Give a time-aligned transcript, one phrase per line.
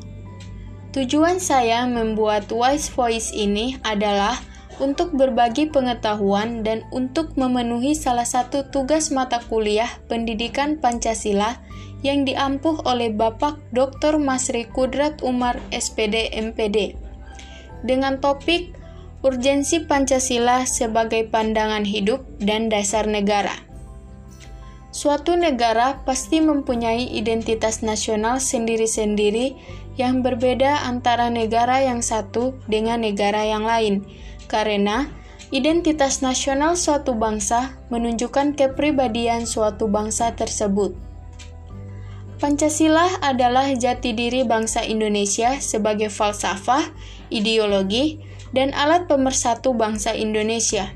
[0.90, 4.34] Tujuan saya membuat Wise Voice ini adalah
[4.80, 11.60] untuk berbagi pengetahuan dan untuk memenuhi salah satu tugas mata kuliah pendidikan Pancasila
[12.00, 14.16] yang diampuh oleh Bapak Dr.
[14.16, 16.96] Masri Kudrat Umar SPD MPD
[17.84, 18.72] dengan topik
[19.20, 23.52] Urgensi Pancasila sebagai pandangan hidup dan dasar negara.
[24.90, 29.54] Suatu negara pasti mempunyai identitas nasional sendiri-sendiri
[30.00, 34.02] yang berbeda antara negara yang satu dengan negara yang lain,
[34.50, 35.06] karena
[35.54, 40.98] identitas nasional suatu bangsa menunjukkan kepribadian suatu bangsa tersebut.
[42.42, 46.88] Pancasila adalah jati diri bangsa Indonesia sebagai falsafah,
[47.30, 48.18] ideologi,
[48.50, 50.90] dan alat pemersatu bangsa Indonesia.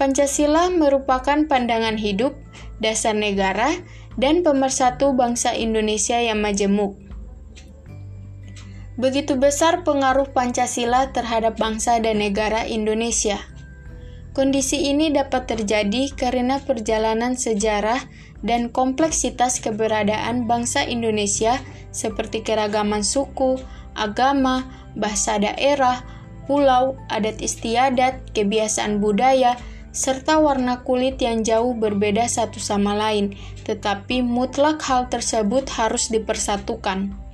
[0.00, 2.34] Pancasila merupakan pandangan hidup,
[2.80, 3.68] dasar negara,
[4.16, 7.05] dan pemersatu bangsa Indonesia yang majemuk.
[8.96, 13.36] Begitu besar pengaruh Pancasila terhadap bangsa dan negara Indonesia.
[14.32, 18.00] Kondisi ini dapat terjadi karena perjalanan sejarah
[18.40, 21.60] dan kompleksitas keberadaan bangsa Indonesia
[21.92, 23.60] seperti keragaman suku,
[23.92, 24.64] agama,
[24.96, 26.00] bahasa daerah,
[26.48, 29.60] pulau, adat istiadat, kebiasaan budaya,
[29.92, 37.25] serta warna kulit yang jauh berbeda satu sama lain, tetapi mutlak hal tersebut harus dipersatukan.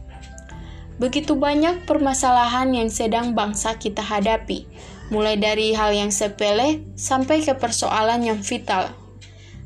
[1.02, 4.70] Begitu banyak permasalahan yang sedang bangsa kita hadapi,
[5.10, 8.94] mulai dari hal yang sepele sampai ke persoalan yang vital.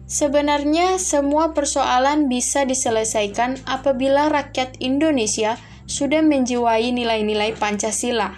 [0.08, 8.32] Sebenarnya, semua persoalan bisa diselesaikan apabila rakyat Indonesia sudah menjiwai nilai-nilai Pancasila.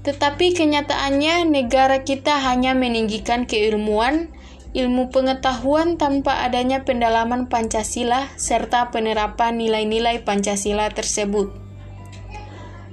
[0.00, 4.32] Tetapi kenyataannya, negara kita hanya meninggikan keilmuan,
[4.72, 11.71] ilmu pengetahuan tanpa adanya pendalaman Pancasila serta penerapan nilai-nilai Pancasila tersebut.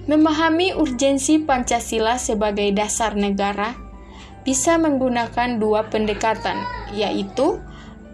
[0.09, 3.77] Memahami urgensi Pancasila sebagai dasar negara
[4.41, 6.65] bisa menggunakan dua pendekatan,
[6.97, 7.61] yaitu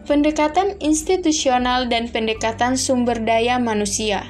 [0.04, 4.28] pendekatan institusional dan pendekatan sumber daya manusia.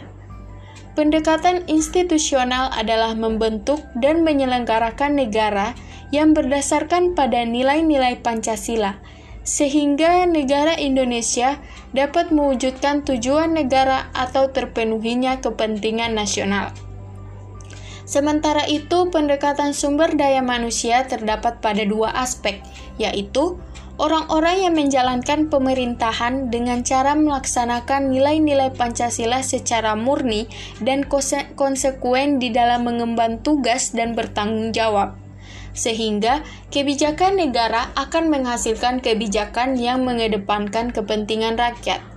[0.94, 5.74] Pendekatan institusional adalah membentuk dan menyelenggarakan negara
[6.14, 9.02] yang berdasarkan pada nilai-nilai Pancasila,
[9.42, 11.58] sehingga negara Indonesia
[11.98, 16.85] dapat mewujudkan tujuan negara atau terpenuhinya kepentingan nasional.
[18.06, 22.62] Sementara itu, pendekatan sumber daya manusia terdapat pada dua aspek,
[23.02, 23.58] yaitu
[23.98, 30.46] orang-orang yang menjalankan pemerintahan dengan cara melaksanakan nilai-nilai Pancasila secara murni
[30.86, 31.02] dan
[31.58, 35.18] konsekuen di dalam mengemban tugas dan bertanggung jawab.
[35.76, 42.15] Sehingga kebijakan negara akan menghasilkan kebijakan yang mengedepankan kepentingan rakyat.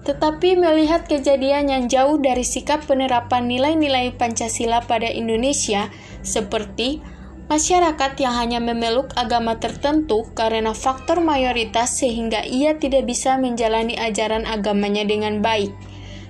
[0.00, 5.92] Tetapi melihat kejadian yang jauh dari sikap penerapan nilai-nilai Pancasila pada Indonesia,
[6.24, 7.04] seperti
[7.50, 14.48] masyarakat yang hanya memeluk agama tertentu karena faktor mayoritas sehingga ia tidak bisa menjalani ajaran
[14.48, 15.74] agamanya dengan baik.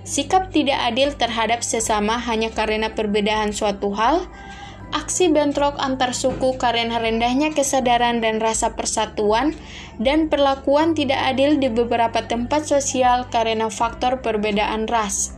[0.03, 4.26] Sikap tidak adil terhadap sesama hanya karena perbedaan suatu hal,
[4.90, 9.54] aksi bentrok antar suku karena rendahnya kesadaran dan rasa persatuan,
[9.98, 15.34] dan perlakuan tidak adil di beberapa tempat sosial karena faktor perbedaan ras.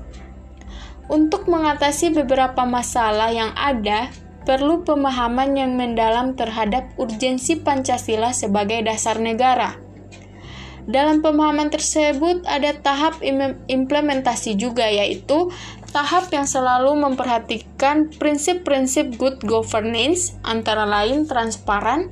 [1.12, 4.08] Untuk mengatasi beberapa masalah yang ada,
[4.48, 9.78] perlu pemahaman yang mendalam terhadap urgensi Pancasila sebagai dasar negara.
[10.82, 13.22] Dalam pemahaman tersebut ada tahap
[13.70, 15.54] implementasi juga yaitu
[15.94, 22.10] tahap yang selalu memperhatikan prinsip-prinsip good governance antara lain transparan,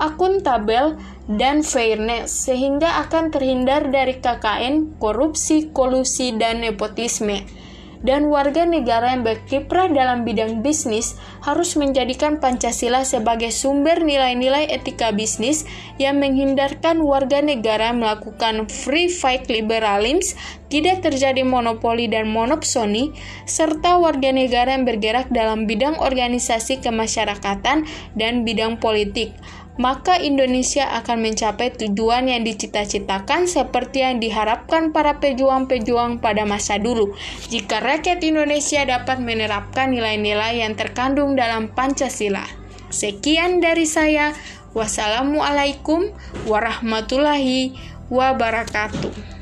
[0.00, 0.96] akuntabel,
[1.26, 7.65] dan fairness sehingga akan terhindar dari KKN, korupsi, kolusi, dan nepotisme
[8.04, 15.14] dan warga negara yang berkiprah dalam bidang bisnis harus menjadikan Pancasila sebagai sumber nilai-nilai etika
[15.14, 15.64] bisnis
[15.96, 23.14] yang menghindarkan warga negara melakukan free fight liberalism, tidak terjadi monopoli dan monopsoni,
[23.46, 27.86] serta warga negara yang bergerak dalam bidang organisasi kemasyarakatan
[28.18, 29.32] dan bidang politik
[29.76, 37.12] maka Indonesia akan mencapai tujuan yang dicita-citakan seperti yang diharapkan para pejuang-pejuang pada masa dulu.
[37.52, 42.44] Jika rakyat Indonesia dapat menerapkan nilai-nilai yang terkandung dalam Pancasila.
[42.88, 44.32] Sekian dari saya.
[44.76, 46.12] Wassalamualaikum
[46.44, 47.72] warahmatullahi
[48.12, 49.35] wabarakatuh.